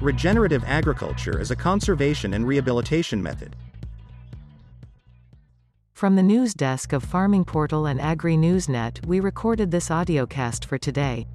Regenerative 0.00 0.62
agriculture 0.64 1.40
is 1.40 1.50
a 1.50 1.56
conservation 1.56 2.34
and 2.34 2.46
rehabilitation 2.46 3.20
method. 3.20 3.56
From 5.92 6.14
the 6.14 6.22
news 6.22 6.54
desk 6.54 6.92
of 6.92 7.02
Farming 7.02 7.44
Portal 7.44 7.86
and 7.86 8.00
Agri 8.00 8.36
Newsnet, 8.36 9.04
we 9.06 9.18
recorded 9.18 9.72
this 9.72 9.88
audiocast 9.88 10.64
for 10.64 10.78
today. 10.78 11.26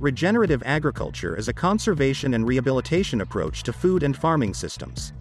Regenerative 0.00 0.62
agriculture 0.64 1.36
is 1.36 1.48
a 1.48 1.52
conservation 1.52 2.32
and 2.32 2.48
rehabilitation 2.48 3.20
approach 3.20 3.62
to 3.62 3.72
food 3.74 4.02
and 4.02 4.16
farming 4.16 4.54
systems. 4.54 5.12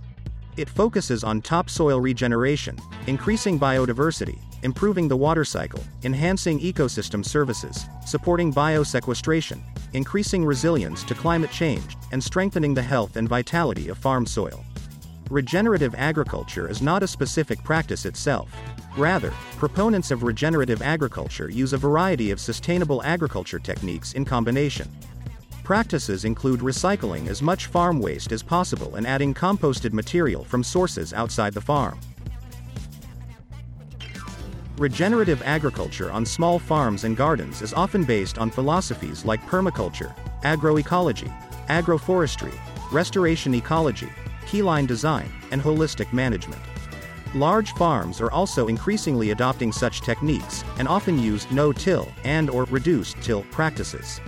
It 0.57 0.69
focuses 0.69 1.23
on 1.23 1.41
topsoil 1.41 2.01
regeneration, 2.01 2.77
increasing 3.07 3.57
biodiversity, 3.57 4.37
improving 4.63 5.07
the 5.07 5.15
water 5.15 5.45
cycle, 5.45 5.81
enhancing 6.03 6.59
ecosystem 6.59 7.25
services, 7.25 7.85
supporting 8.05 8.53
biosequestration, 8.53 9.61
increasing 9.93 10.43
resilience 10.43 11.03
to 11.05 11.15
climate 11.15 11.51
change, 11.51 11.95
and 12.11 12.21
strengthening 12.21 12.73
the 12.73 12.81
health 12.81 13.15
and 13.15 13.29
vitality 13.29 13.87
of 13.87 13.97
farm 13.97 14.25
soil. 14.25 14.63
Regenerative 15.29 15.95
agriculture 15.95 16.69
is 16.69 16.81
not 16.81 17.01
a 17.01 17.07
specific 17.07 17.63
practice 17.63 18.05
itself. 18.05 18.53
Rather, 18.97 19.31
proponents 19.57 20.11
of 20.11 20.23
regenerative 20.23 20.81
agriculture 20.81 21.49
use 21.49 21.71
a 21.71 21.77
variety 21.77 22.29
of 22.31 22.41
sustainable 22.41 23.01
agriculture 23.03 23.59
techniques 23.59 24.11
in 24.13 24.25
combination. 24.25 24.89
Practices 25.63 26.25
include 26.25 26.61
recycling 26.61 27.27
as 27.27 27.41
much 27.41 27.67
farm 27.67 27.99
waste 27.99 28.31
as 28.31 28.41
possible 28.41 28.95
and 28.95 29.05
adding 29.05 29.33
composted 29.33 29.93
material 29.93 30.43
from 30.43 30.63
sources 30.63 31.13
outside 31.13 31.53
the 31.53 31.61
farm. 31.61 31.99
Regenerative 34.77 35.43
agriculture 35.43 36.11
on 36.11 36.25
small 36.25 36.57
farms 36.57 37.03
and 37.03 37.15
gardens 37.15 37.61
is 37.61 37.73
often 37.73 38.03
based 38.03 38.39
on 38.39 38.49
philosophies 38.49 39.23
like 39.23 39.45
permaculture, 39.45 40.15
agroecology, 40.41 41.31
agroforestry, 41.67 42.53
restoration 42.91 43.53
ecology, 43.53 44.09
keyline 44.47 44.87
design, 44.87 45.31
and 45.51 45.61
holistic 45.61 46.11
management. 46.11 46.61
Large 47.35 47.73
farms 47.73 48.19
are 48.19 48.31
also 48.31 48.67
increasingly 48.67 49.29
adopting 49.29 49.71
such 49.71 50.01
techniques 50.01 50.63
and 50.79 50.87
often 50.87 51.19
use 51.19 51.49
no-till 51.51 52.11
and 52.23 52.49
or 52.49 52.63
reduced-till 52.65 53.43
practices. 53.51 54.19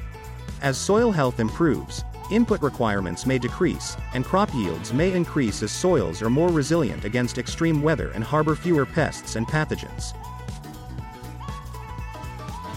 As 0.63 0.77
soil 0.77 1.11
health 1.11 1.41
improves, 1.41 2.05
input 2.31 2.61
requirements 2.61 3.25
may 3.25 3.37
decrease, 3.37 3.97
and 4.13 4.23
crop 4.23 4.53
yields 4.55 4.93
may 4.93 5.11
increase 5.11 5.61
as 5.61 5.73
soils 5.73 6.21
are 6.21 6.29
more 6.29 6.47
resilient 6.47 7.03
against 7.03 7.37
extreme 7.37 7.81
weather 7.81 8.11
and 8.11 8.23
harbor 8.23 8.55
fewer 8.55 8.85
pests 8.85 9.35
and 9.35 9.45
pathogens. 9.45 10.13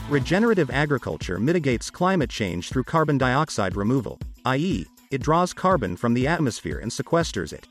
Regenerative 0.09 0.69
agriculture 0.71 1.39
mitigates 1.39 1.89
climate 1.89 2.29
change 2.29 2.71
through 2.71 2.83
carbon 2.83 3.19
dioxide 3.19 3.77
removal, 3.77 4.19
i.e., 4.47 4.85
it 5.13 5.23
draws 5.23 5.53
carbon 5.53 5.97
from 5.97 6.13
the 6.13 6.27
atmosphere 6.27 6.81
and 6.81 6.91
sequesters 6.91 7.53
it. 7.53 7.69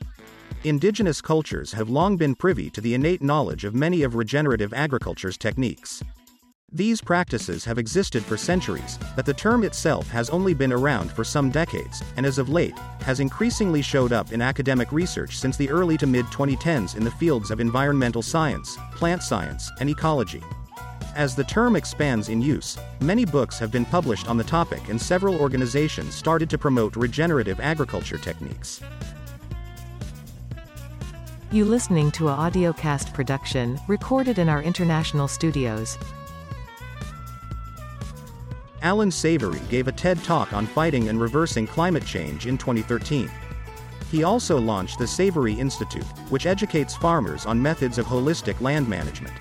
Indigenous 0.64 1.20
cultures 1.20 1.72
have 1.72 1.90
long 1.90 2.16
been 2.16 2.34
privy 2.34 2.70
to 2.70 2.80
the 2.80 2.94
innate 2.94 3.22
knowledge 3.22 3.64
of 3.64 3.74
many 3.74 4.02
of 4.02 4.14
regenerative 4.14 4.72
agriculture's 4.72 5.36
techniques. 5.36 6.02
These 6.76 7.00
practices 7.00 7.64
have 7.64 7.78
existed 7.78 8.22
for 8.22 8.36
centuries, 8.36 8.98
but 9.16 9.24
the 9.24 9.32
term 9.32 9.64
itself 9.64 10.06
has 10.08 10.28
only 10.28 10.52
been 10.52 10.74
around 10.74 11.10
for 11.10 11.24
some 11.24 11.48
decades, 11.48 12.02
and 12.18 12.26
as 12.26 12.36
of 12.36 12.50
late, 12.50 12.78
has 13.00 13.18
increasingly 13.18 13.80
showed 13.80 14.12
up 14.12 14.30
in 14.30 14.42
academic 14.42 14.92
research 14.92 15.38
since 15.38 15.56
the 15.56 15.70
early 15.70 15.96
to 15.96 16.06
mid 16.06 16.26
2010s 16.26 16.94
in 16.94 17.02
the 17.02 17.10
fields 17.12 17.50
of 17.50 17.60
environmental 17.60 18.20
science, 18.20 18.76
plant 18.94 19.22
science, 19.22 19.72
and 19.80 19.88
ecology. 19.88 20.42
As 21.14 21.34
the 21.34 21.44
term 21.44 21.76
expands 21.76 22.28
in 22.28 22.42
use, 22.42 22.76
many 23.00 23.24
books 23.24 23.58
have 23.58 23.72
been 23.72 23.86
published 23.86 24.28
on 24.28 24.36
the 24.36 24.44
topic 24.44 24.90
and 24.90 25.00
several 25.00 25.40
organizations 25.40 26.14
started 26.14 26.50
to 26.50 26.58
promote 26.58 26.94
regenerative 26.94 27.58
agriculture 27.58 28.18
techniques. 28.18 28.82
You 31.50 31.64
listening 31.64 32.10
to 32.10 32.28
a 32.28 32.34
audiocast 32.34 33.14
production 33.14 33.80
recorded 33.88 34.38
in 34.38 34.50
our 34.50 34.62
international 34.62 35.26
studios. 35.26 35.96
Allan 38.86 39.10
Savory 39.10 39.58
gave 39.68 39.88
a 39.88 39.92
TED 39.92 40.22
Talk 40.22 40.52
on 40.52 40.64
fighting 40.64 41.08
and 41.08 41.20
reversing 41.20 41.66
climate 41.66 42.06
change 42.06 42.46
in 42.46 42.56
2013. 42.56 43.28
He 44.12 44.22
also 44.22 44.60
launched 44.60 45.00
the 45.00 45.06
Savory 45.08 45.54
Institute, 45.54 46.06
which 46.30 46.46
educates 46.46 46.94
farmers 46.94 47.46
on 47.46 47.60
methods 47.60 47.98
of 47.98 48.06
holistic 48.06 48.60
land 48.60 48.88
management. 48.88 49.34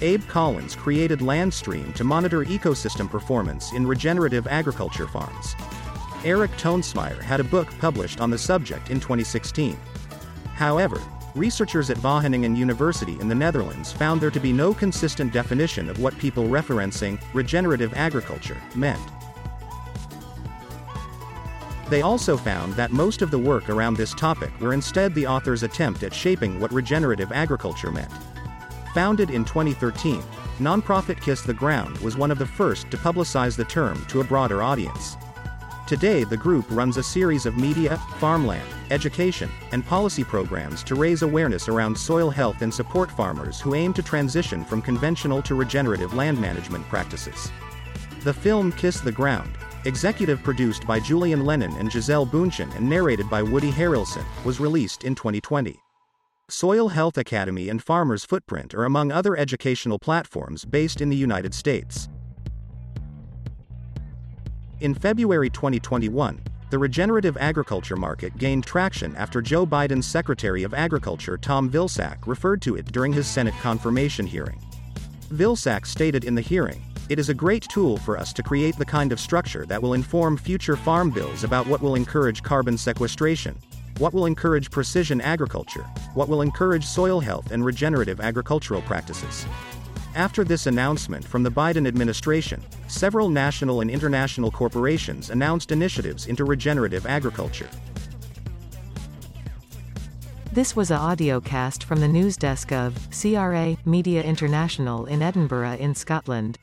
Abe 0.00 0.26
Collins 0.28 0.74
created 0.74 1.20
Landstream 1.20 1.92
to 1.92 2.04
monitor 2.04 2.42
ecosystem 2.46 3.10
performance 3.10 3.72
in 3.72 3.86
regenerative 3.86 4.46
agriculture 4.46 5.06
farms. 5.06 5.56
Eric 6.24 6.50
Toensmeier 6.52 7.20
had 7.20 7.38
a 7.40 7.44
book 7.44 7.68
published 7.80 8.22
on 8.22 8.30
the 8.30 8.38
subject 8.38 8.88
in 8.88 8.98
2016. 8.98 9.78
However, 10.54 11.02
researchers 11.34 11.90
at 11.90 11.96
Wageningen 11.98 12.56
University 12.56 13.18
in 13.20 13.28
the 13.28 13.34
Netherlands 13.34 13.92
found 13.92 14.20
there 14.20 14.30
to 14.30 14.40
be 14.40 14.52
no 14.52 14.74
consistent 14.74 15.32
definition 15.32 15.88
of 15.88 16.00
what 16.00 16.18
people 16.18 16.44
referencing 16.44 17.20
regenerative 17.32 17.94
agriculture 17.94 18.56
meant. 18.74 19.00
They 21.88 22.02
also 22.02 22.36
found 22.36 22.74
that 22.74 22.92
most 22.92 23.20
of 23.20 23.32
the 23.32 23.38
work 23.38 23.68
around 23.68 23.96
this 23.96 24.14
topic 24.14 24.50
were 24.60 24.72
instead 24.72 25.12
the 25.14 25.26
author's 25.26 25.64
attempt 25.64 26.04
at 26.04 26.14
shaping 26.14 26.60
what 26.60 26.72
regenerative 26.72 27.32
agriculture 27.32 27.90
meant. 27.90 28.12
Founded 28.94 29.30
in 29.30 29.44
2013, 29.44 30.22
nonprofit 30.58 31.20
Kiss 31.20 31.42
the 31.42 31.54
Ground 31.54 31.98
was 31.98 32.16
one 32.16 32.30
of 32.30 32.38
the 32.38 32.46
first 32.46 32.90
to 32.90 32.96
publicize 32.96 33.56
the 33.56 33.64
term 33.64 34.04
to 34.06 34.20
a 34.20 34.24
broader 34.24 34.62
audience. 34.62 35.16
Today, 35.90 36.22
the 36.22 36.36
group 36.36 36.66
runs 36.70 36.98
a 36.98 37.02
series 37.02 37.46
of 37.46 37.56
media, 37.56 37.96
farmland, 38.20 38.62
education, 38.92 39.50
and 39.72 39.84
policy 39.84 40.22
programs 40.22 40.84
to 40.84 40.94
raise 40.94 41.22
awareness 41.22 41.68
around 41.68 41.98
soil 41.98 42.30
health 42.30 42.62
and 42.62 42.72
support 42.72 43.10
farmers 43.10 43.60
who 43.60 43.74
aim 43.74 43.92
to 43.94 44.02
transition 44.04 44.64
from 44.64 44.82
conventional 44.82 45.42
to 45.42 45.56
regenerative 45.56 46.14
land 46.14 46.40
management 46.40 46.88
practices. 46.88 47.50
The 48.20 48.32
film 48.32 48.70
Kiss 48.70 49.00
the 49.00 49.10
Ground, 49.10 49.50
executive 49.84 50.40
produced 50.44 50.86
by 50.86 51.00
Julian 51.00 51.44
Lennon 51.44 51.72
and 51.72 51.90
Gisele 51.90 52.24
Bündchen 52.24 52.72
and 52.76 52.88
narrated 52.88 53.28
by 53.28 53.42
Woody 53.42 53.72
Harrelson, 53.72 54.24
was 54.44 54.60
released 54.60 55.02
in 55.02 55.16
2020. 55.16 55.76
Soil 56.48 56.90
Health 56.90 57.18
Academy 57.18 57.68
and 57.68 57.82
Farmers 57.82 58.24
Footprint 58.24 58.74
are 58.74 58.84
among 58.84 59.10
other 59.10 59.36
educational 59.36 59.98
platforms 59.98 60.64
based 60.64 61.00
in 61.00 61.08
the 61.08 61.16
United 61.16 61.52
States. 61.52 62.08
In 64.80 64.94
February 64.94 65.50
2021, 65.50 66.40
the 66.70 66.78
regenerative 66.78 67.36
agriculture 67.36 67.96
market 67.96 68.38
gained 68.38 68.64
traction 68.64 69.14
after 69.14 69.42
Joe 69.42 69.66
Biden's 69.66 70.06
Secretary 70.06 70.62
of 70.62 70.72
Agriculture 70.72 71.36
Tom 71.36 71.68
Vilsack 71.68 72.26
referred 72.26 72.62
to 72.62 72.76
it 72.76 72.90
during 72.90 73.12
his 73.12 73.26
Senate 73.26 73.52
confirmation 73.60 74.26
hearing. 74.26 74.58
Vilsack 75.34 75.84
stated 75.84 76.24
in 76.24 76.34
the 76.34 76.40
hearing, 76.40 76.82
It 77.10 77.18
is 77.18 77.28
a 77.28 77.34
great 77.34 77.64
tool 77.64 77.98
for 77.98 78.16
us 78.16 78.32
to 78.32 78.42
create 78.42 78.74
the 78.78 78.84
kind 78.86 79.12
of 79.12 79.20
structure 79.20 79.66
that 79.66 79.82
will 79.82 79.92
inform 79.92 80.38
future 80.38 80.76
farm 80.76 81.10
bills 81.10 81.44
about 81.44 81.66
what 81.66 81.82
will 81.82 81.94
encourage 81.94 82.42
carbon 82.42 82.78
sequestration, 82.78 83.58
what 83.98 84.14
will 84.14 84.24
encourage 84.24 84.70
precision 84.70 85.20
agriculture? 85.20 85.84
What 86.14 86.30
will 86.30 86.40
encourage 86.40 86.86
soil 86.86 87.20
health 87.20 87.50
and 87.50 87.62
regenerative 87.62 88.18
agricultural 88.18 88.80
practices? 88.80 89.44
After 90.16 90.42
this 90.42 90.66
announcement 90.66 91.24
from 91.24 91.44
the 91.44 91.50
Biden 91.50 91.86
administration, 91.86 92.60
several 92.88 93.28
national 93.28 93.80
and 93.80 93.88
international 93.88 94.50
corporations 94.50 95.30
announced 95.30 95.70
initiatives 95.70 96.26
into 96.26 96.44
regenerative 96.44 97.06
agriculture. 97.06 97.68
This 100.52 100.74
was 100.74 100.90
a 100.90 100.96
audiocast 100.96 101.84
from 101.84 102.00
the 102.00 102.08
news 102.08 102.36
desk 102.36 102.72
of 102.72 102.96
CRA 103.12 103.76
Media 103.84 104.20
International 104.24 105.06
in 105.06 105.22
Edinburgh 105.22 105.76
in 105.78 105.94
Scotland. 105.94 106.58